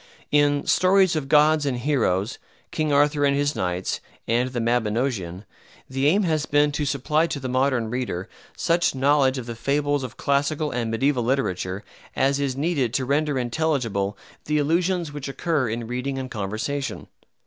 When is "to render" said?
12.95-13.37